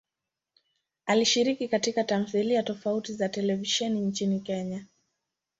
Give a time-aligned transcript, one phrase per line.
[1.05, 4.85] Alishiriki katika tamthilia tofauti za televisheni nchini Kenya.